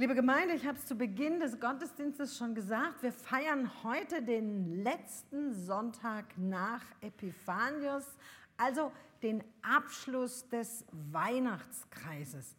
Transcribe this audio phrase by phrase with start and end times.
[0.00, 4.84] Liebe Gemeinde, ich habe es zu Beginn des Gottesdienstes schon gesagt, wir feiern heute den
[4.84, 8.04] letzten Sonntag nach Epiphanius,
[8.56, 8.92] also
[9.24, 12.54] den Abschluss des Weihnachtskreises.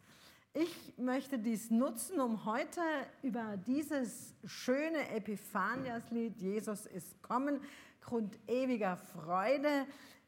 [0.52, 2.82] Ich möchte dies nutzen, um heute
[3.22, 7.58] über dieses schöne Epiphanias-Lied Jesus ist kommen,
[8.02, 9.86] Grund ewiger Freude,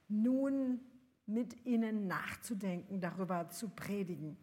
[0.08, 0.80] nun
[1.26, 4.38] mit Ihnen nachzudenken, darüber zu predigen.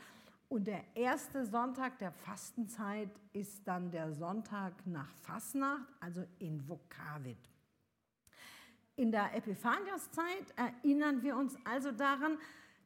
[0.49, 7.37] Und der erste Sonntag der Fastenzeit ist dann der Sonntag nach Fasnacht, also in Vokavit.
[8.95, 12.37] In der Epiphaniaszeit erinnern wir uns also daran,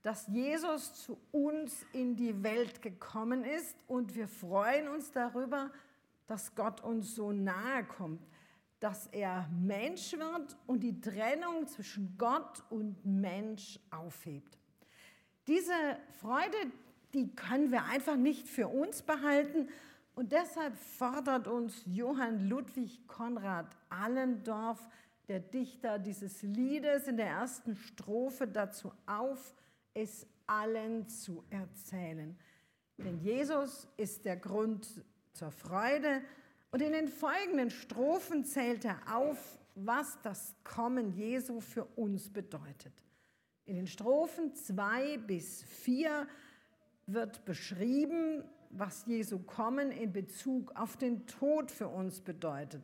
[0.02, 5.70] dass Jesus zu uns in die Welt gekommen ist und wir freuen uns darüber,
[6.26, 8.22] dass Gott uns so nahe kommt
[8.81, 14.58] dass er Mensch wird und die Trennung zwischen Gott und Mensch aufhebt.
[15.47, 15.72] Diese
[16.19, 16.58] Freude,
[17.14, 19.70] die können wir einfach nicht für uns behalten
[20.16, 24.90] und deshalb fordert uns Johann Ludwig Konrad Allendorf,
[25.28, 29.53] der Dichter dieses Liedes, in der ersten Strophe dazu auf,
[29.94, 32.36] es allen zu erzählen.
[32.97, 34.88] Denn Jesus ist der Grund
[35.34, 36.22] zur Freude
[36.72, 42.94] und in den folgenden Strophen zählt er auf, was das Kommen Jesu für uns bedeutet.
[43.66, 46.28] In den Strophen 2 bis 4
[47.08, 52.84] wird beschrieben, was Jesu Kommen in Bezug auf den Tod für uns bedeutet.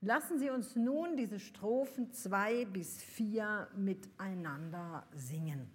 [0.00, 5.68] Lassen Sie uns nun diese Strophen 2 bis 4 miteinander singen.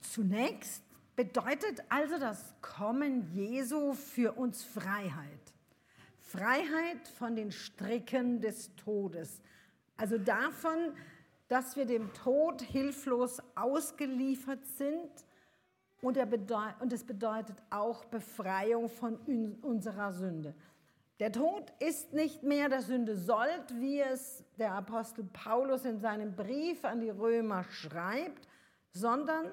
[0.00, 0.82] Zunächst
[1.24, 5.54] bedeutet also das Kommen Jesu für uns Freiheit.
[6.18, 9.40] Freiheit von den Stricken des Todes.
[9.96, 10.78] Also davon,
[11.46, 15.10] dass wir dem Tod hilflos ausgeliefert sind.
[16.00, 19.16] Und, es bedeutet auch Befreiung von
[19.62, 20.56] unserer Sünde.
[21.20, 26.34] Der Tod ist nicht mehr der Sünde sollt, wie es der Apostel Paulus in seinem
[26.34, 28.48] Brief an die Römer schreibt,
[28.90, 29.52] sondern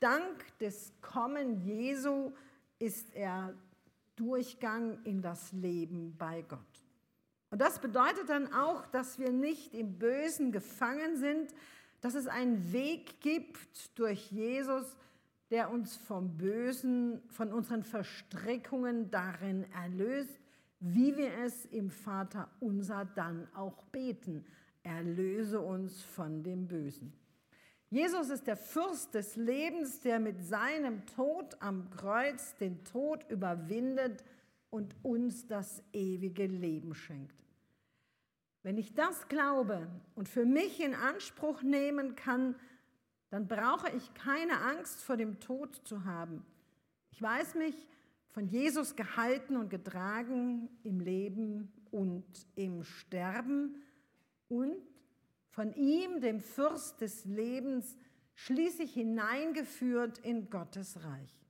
[0.00, 2.32] Dank des Kommen Jesu
[2.78, 3.54] ist er
[4.16, 6.60] Durchgang in das Leben bei Gott.
[7.50, 11.54] Und das bedeutet dann auch, dass wir nicht im Bösen gefangen sind,
[12.00, 14.96] dass es einen Weg gibt durch Jesus,
[15.50, 20.40] der uns vom Bösen, von unseren Verstrickungen darin erlöst,
[20.80, 24.44] wie wir es im Vater unser dann auch beten.
[24.82, 27.12] Erlöse uns von dem Bösen.
[27.94, 34.24] Jesus ist der Fürst des Lebens, der mit seinem Tod am Kreuz den Tod überwindet
[34.68, 37.36] und uns das ewige Leben schenkt.
[38.64, 39.86] Wenn ich das glaube
[40.16, 42.56] und für mich in Anspruch nehmen kann,
[43.30, 46.44] dann brauche ich keine Angst vor dem Tod zu haben.
[47.12, 47.76] Ich weiß mich
[48.30, 52.24] von Jesus gehalten und getragen im Leben und
[52.56, 53.76] im Sterben
[54.48, 54.82] und
[55.54, 57.96] von ihm, dem Fürst des Lebens,
[58.34, 61.48] schließlich hineingeführt in Gottes Reich.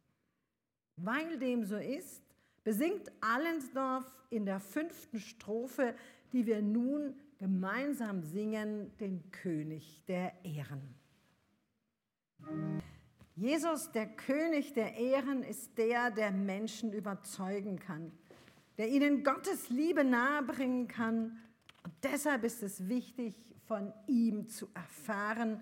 [0.97, 2.23] Weil dem so ist,
[2.65, 5.95] besingt Allensdorf in der fünften Strophe,
[6.33, 10.95] die wir nun gemeinsam singen, den König der Ehren.
[13.37, 18.13] Jesus, der König der Ehren, ist der, der Menschen überzeugen kann,
[18.77, 21.39] der ihnen Gottes Liebe nahebringen kann.
[21.83, 25.61] Und deshalb ist es wichtig, von ihm zu erfahren.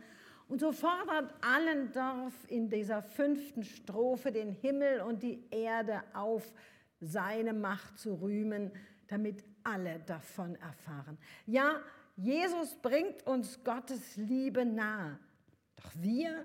[0.48, 6.52] Und so fordert Allendorf in dieser fünften Strophe den Himmel und die Erde auf,
[7.00, 8.70] seine Macht zu rühmen,
[9.08, 11.18] damit alle davon erfahren.
[11.46, 11.80] Ja,
[12.16, 15.18] Jesus bringt uns Gottes Liebe nahe.
[15.76, 16.44] Doch wir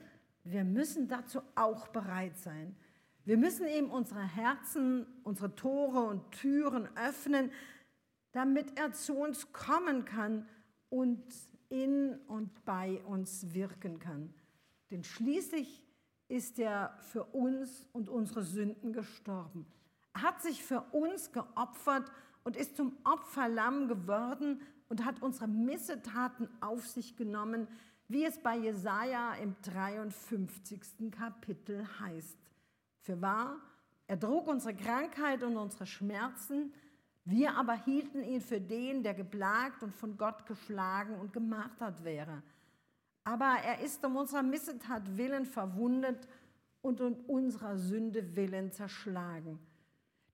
[0.52, 2.76] wir müssen dazu auch bereit sein.
[3.26, 7.52] Wir müssen ihm unsere Herzen, unsere Tore und Türen öffnen,
[8.32, 10.48] damit er zu uns kommen kann
[10.90, 11.24] und
[11.70, 14.34] in und bei uns wirken kann.
[14.92, 15.84] Denn schließlich
[16.30, 19.66] ist er für uns und unsere Sünden gestorben.
[20.14, 22.12] Er hat sich für uns geopfert
[22.44, 27.68] und ist zum Opferlamm geworden und hat unsere Missetaten auf sich genommen,
[28.08, 31.12] wie es bei Jesaja im 53.
[31.12, 32.38] Kapitel heißt.
[33.02, 33.58] Für wahr,
[34.08, 36.74] er trug unsere Krankheit und unsere Schmerzen,
[37.30, 42.42] wir aber hielten ihn für den, der geplagt und von Gott geschlagen und gemartert wäre.
[43.26, 46.26] Aber er ist um unserer Missetat willen verwundet
[46.82, 49.60] und um unserer Sünde willen zerschlagen.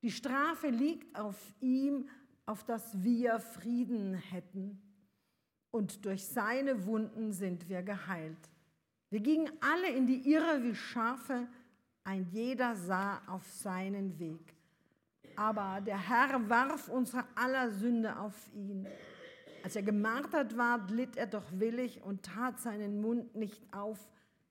[0.03, 2.07] Die Strafe liegt auf ihm,
[2.45, 4.79] auf dass wir Frieden hätten
[5.71, 8.51] und durch seine Wunden sind wir geheilt.
[9.09, 11.47] Wir gingen alle in die Irre wie Schafe,
[12.03, 14.55] ein jeder sah auf seinen Weg.
[15.35, 18.87] Aber der Herr warf unsere aller Sünde auf ihn.
[19.63, 23.97] Als er gemartert war, litt er doch willig und tat seinen Mund nicht auf,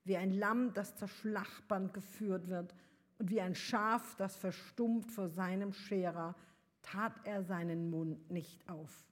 [0.03, 2.73] wie ein Lamm, das zur Schlachtband geführt wird,
[3.19, 6.35] und wie ein Schaf, das verstummt vor seinem Scherer,
[6.81, 9.05] tat er seinen Mund nicht auf.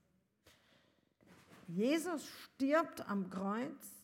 [1.67, 4.03] Jesus stirbt am Kreuz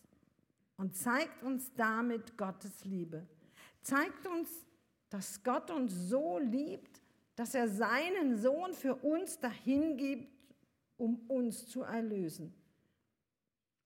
[0.76, 3.26] und zeigt uns damit Gottes Liebe.
[3.82, 4.48] Zeigt uns,
[5.10, 7.02] dass Gott uns so liebt,
[7.38, 10.28] dass er seinen Sohn für uns dahingibt,
[10.96, 12.52] um uns zu erlösen.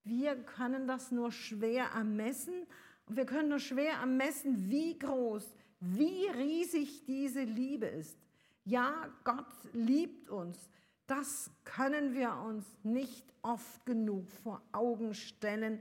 [0.03, 2.65] Wir können das nur schwer ermessen
[3.05, 8.17] und wir können nur schwer ermessen, wie groß, wie riesig diese Liebe ist.
[8.65, 10.57] Ja, Gott liebt uns.
[11.05, 15.79] Das können wir uns nicht oft genug vor Augen stellen.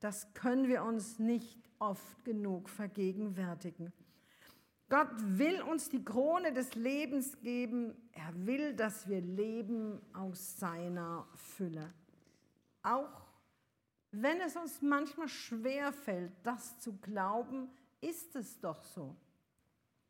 [0.00, 3.92] Das können wir uns nicht oft genug vergegenwärtigen.
[4.92, 5.08] Gott
[5.38, 7.94] will uns die Krone des Lebens geben.
[8.12, 11.94] Er will, dass wir leben aus seiner Fülle.
[12.82, 13.22] Auch
[14.10, 17.70] wenn es uns manchmal schwer fällt, das zu glauben,
[18.02, 19.16] ist es doch so.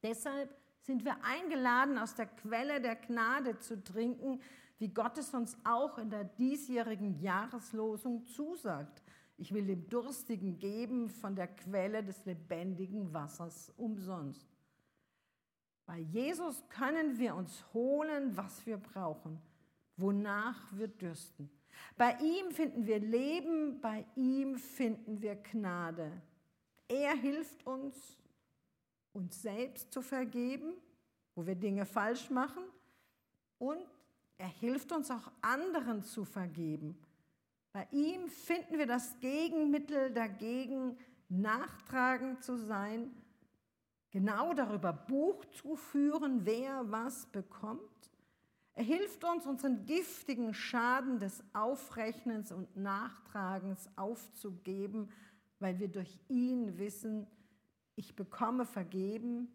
[0.02, 4.40] Deshalb sind wir eingeladen, aus der Quelle der Gnade zu trinken,
[4.81, 9.00] wie Gott es uns auch in der diesjährigen Jahreslosung zusagt.
[9.37, 14.52] Ich will dem Durstigen geben von der Quelle des lebendigen Wassers umsonst.
[15.87, 19.40] Bei Jesus können wir uns holen, was wir brauchen,
[19.96, 21.50] wonach wir dürsten.
[21.96, 26.10] Bei ihm finden wir Leben, bei ihm finden wir Gnade.
[26.89, 28.17] Er hilft uns,
[29.12, 30.74] uns selbst zu vergeben,
[31.34, 32.65] wo wir Dinge falsch machen
[33.58, 33.82] und
[34.39, 36.98] er hilft uns auch anderen zu vergeben.
[37.72, 40.98] Bei ihm finden wir das Gegenmittel dagegen,
[41.29, 43.10] nachtragend zu sein,
[44.13, 47.81] genau darüber Buch zu führen, wer was bekommt.
[48.75, 55.11] Er hilft uns, unseren giftigen Schaden des Aufrechnens und Nachtragens aufzugeben,
[55.59, 57.27] weil wir durch ihn wissen,
[57.97, 59.53] ich bekomme vergeben.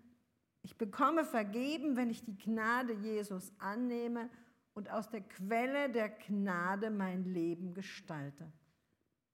[0.61, 4.29] Ich bekomme vergeben, wenn ich die Gnade Jesus annehme
[4.73, 8.51] und aus der Quelle der Gnade mein Leben gestalte.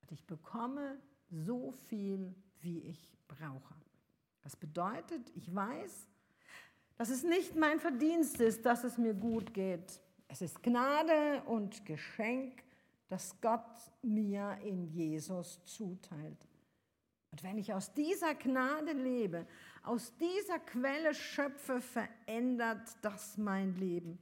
[0.01, 0.97] Und ich bekomme
[1.29, 3.73] so viel, wie ich brauche.
[4.43, 6.07] Das bedeutet, ich weiß,
[6.97, 9.99] dass es nicht mein Verdienst ist, dass es mir gut geht.
[10.27, 12.63] Es ist Gnade und Geschenk,
[13.07, 16.47] das Gott mir in Jesus zuteilt.
[17.31, 19.47] Und wenn ich aus dieser Gnade lebe,
[19.81, 24.19] aus dieser Quelle schöpfe, verändert das mein Leben.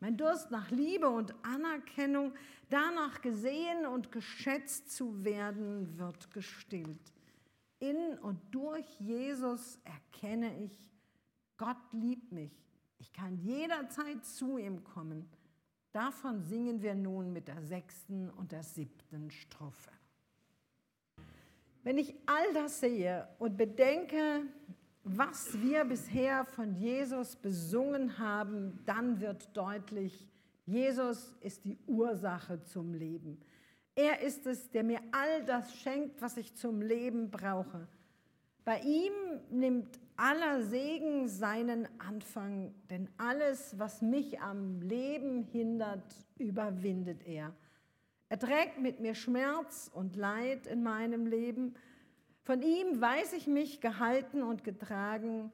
[0.00, 2.32] Mein Durst nach Liebe und Anerkennung,
[2.70, 7.12] danach gesehen und geschätzt zu werden, wird gestillt.
[7.80, 10.90] In und durch Jesus erkenne ich,
[11.56, 12.52] Gott liebt mich.
[12.98, 15.28] Ich kann jederzeit zu ihm kommen.
[15.92, 19.90] Davon singen wir nun mit der sechsten und der siebten Strophe.
[21.82, 24.42] Wenn ich all das sehe und bedenke,
[25.02, 30.28] was wir bisher von Jesus besungen haben, dann wird deutlich,
[30.66, 33.40] Jesus ist die Ursache zum Leben.
[34.00, 37.86] Er ist es, der mir all das schenkt, was ich zum Leben brauche.
[38.64, 39.12] Bei ihm
[39.50, 47.52] nimmt aller Segen seinen Anfang, denn alles, was mich am Leben hindert, überwindet er.
[48.30, 51.74] Er trägt mit mir Schmerz und Leid in meinem Leben.
[52.44, 55.52] Von ihm weiß ich mich gehalten und getragen.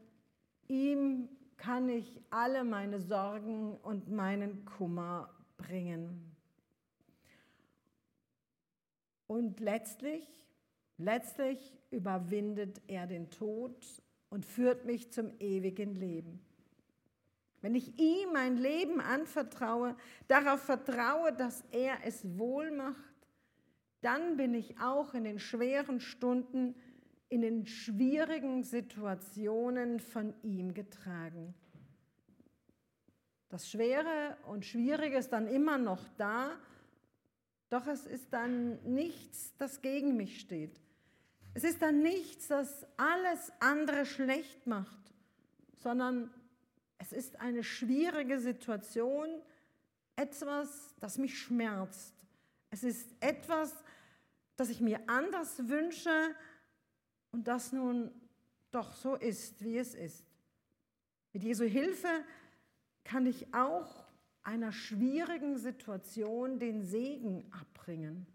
[0.68, 6.35] Ihm kann ich alle meine Sorgen und meinen Kummer bringen.
[9.26, 10.24] Und letztlich,
[10.98, 13.84] letztlich überwindet er den Tod
[14.28, 16.40] und führt mich zum ewigen Leben.
[17.60, 19.96] Wenn ich ihm mein Leben anvertraue,
[20.28, 23.16] darauf vertraue, dass er es wohl macht,
[24.02, 26.76] dann bin ich auch in den schweren Stunden,
[27.28, 31.54] in den schwierigen Situationen von ihm getragen.
[33.48, 36.50] Das Schwere und Schwierige ist dann immer noch da,
[37.68, 40.80] doch es ist dann nichts, das gegen mich steht.
[41.54, 45.14] Es ist dann nichts, das alles andere schlecht macht,
[45.78, 46.30] sondern
[46.98, 49.28] es ist eine schwierige Situation,
[50.16, 52.14] etwas, das mich schmerzt.
[52.70, 53.74] Es ist etwas,
[54.56, 56.34] das ich mir anders wünsche
[57.32, 58.10] und das nun
[58.70, 60.24] doch so ist, wie es ist.
[61.32, 62.24] Mit Jesu Hilfe
[63.04, 64.05] kann ich auch
[64.46, 68.26] einer schwierigen Situation den Segen abbringen.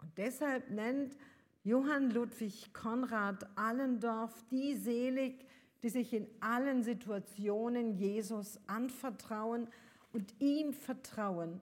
[0.00, 1.16] Und deshalb nennt
[1.64, 5.44] Johann Ludwig Konrad Allendorf die selig,
[5.82, 9.66] die sich in allen Situationen Jesus anvertrauen
[10.12, 11.60] und ihm vertrauen.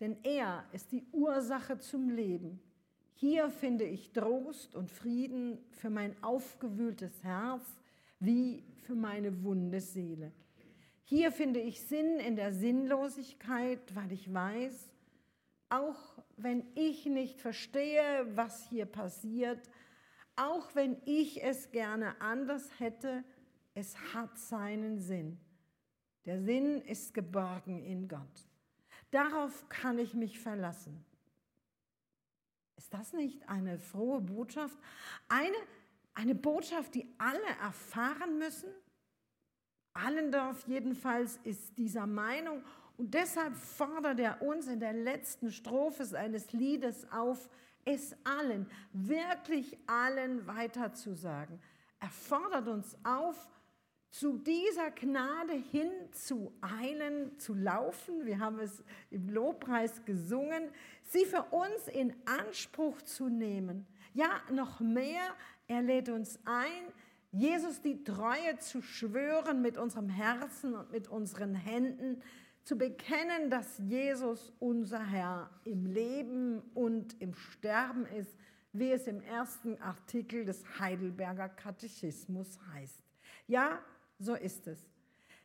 [0.00, 2.60] Denn er ist die Ursache zum Leben.
[3.14, 7.64] Hier finde ich Trost und Frieden für mein aufgewühltes Herz
[8.20, 10.32] wie für meine wunde Seele.
[11.08, 14.90] Hier finde ich Sinn in der Sinnlosigkeit, weil ich weiß,
[15.70, 15.96] auch
[16.36, 19.70] wenn ich nicht verstehe, was hier passiert,
[20.36, 23.24] auch wenn ich es gerne anders hätte,
[23.72, 25.40] es hat seinen Sinn.
[26.26, 28.46] Der Sinn ist geborgen in Gott.
[29.10, 31.02] Darauf kann ich mich verlassen.
[32.76, 34.78] Ist das nicht eine frohe Botschaft?
[35.30, 35.56] Eine,
[36.12, 38.68] eine Botschaft, die alle erfahren müssen?
[39.94, 42.62] Allendorf jedenfalls ist dieser Meinung
[42.96, 47.48] und deshalb fordert er uns in der letzten Strophe seines Liedes auf,
[47.84, 51.60] es allen, wirklich allen weiterzusagen.
[52.00, 53.48] Er fordert uns auf,
[54.10, 58.24] zu dieser Gnade hin zu eilen, zu laufen.
[58.24, 60.70] Wir haben es im Lobpreis gesungen,
[61.02, 63.86] sie für uns in Anspruch zu nehmen.
[64.14, 65.34] Ja, noch mehr,
[65.66, 66.92] er lädt uns ein,
[67.30, 72.22] Jesus die Treue zu schwören mit unserem Herzen und mit unseren Händen,
[72.64, 78.36] zu bekennen, dass Jesus unser Herr im Leben und im Sterben ist,
[78.72, 83.00] wie es im ersten Artikel des Heidelberger Katechismus heißt.
[83.46, 83.78] Ja,
[84.18, 84.78] so ist es.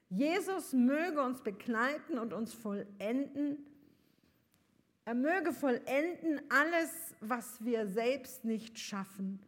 [0.09, 3.65] Jesus möge uns begleiten und uns vollenden.
[5.05, 9.39] Er möge vollenden alles, was wir selbst nicht schaffen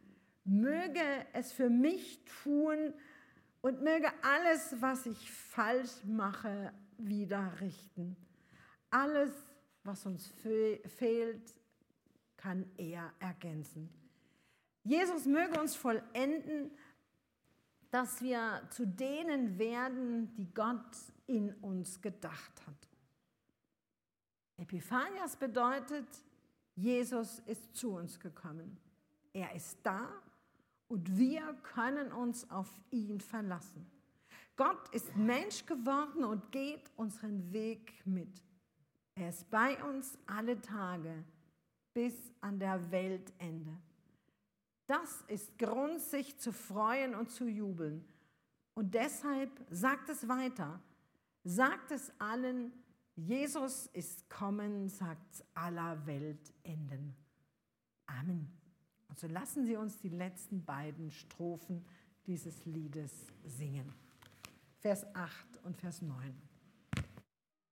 [0.46, 2.94] möge es für mich tun
[3.60, 8.16] und möge alles, was ich falsch mache, wieder richten.
[8.90, 9.32] Alles,
[9.82, 11.52] was uns fe fehlt,
[12.36, 13.88] kann er ergänzen.
[14.84, 16.70] Jesus möge uns vollenden,
[17.90, 22.88] dass wir zu denen werden, die Gott in uns gedacht hat.
[24.58, 26.06] Epiphanias bedeutet,
[26.76, 28.78] Jesus ist zu uns gekommen.
[29.32, 30.08] Er ist da
[30.88, 33.90] und wir können uns auf ihn verlassen.
[34.56, 38.42] Gott ist Mensch geworden und geht unseren Weg mit.
[39.14, 41.24] Er ist bei uns alle Tage
[41.92, 43.76] bis an der Weltende.
[44.86, 48.04] Das ist Grund, sich zu freuen und zu jubeln.
[48.74, 50.80] Und deshalb sagt es weiter,
[51.44, 52.72] sagt es allen,
[53.16, 57.16] Jesus ist kommen, sagt aller Weltenden.
[58.06, 58.55] Amen.
[59.16, 61.86] Also lassen Sie uns die letzten beiden Strophen
[62.26, 63.10] dieses Liedes
[63.46, 63.90] singen.
[64.80, 66.45] Vers 8 und Vers 9.